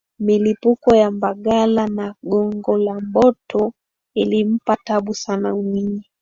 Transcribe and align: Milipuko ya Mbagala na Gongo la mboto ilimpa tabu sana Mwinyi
Milipuko 0.19 0.95
ya 0.95 1.11
Mbagala 1.11 1.87
na 1.87 2.15
Gongo 2.23 2.77
la 2.77 2.99
mboto 2.99 3.73
ilimpa 4.15 4.77
tabu 4.85 5.15
sana 5.15 5.55
Mwinyi 5.55 6.03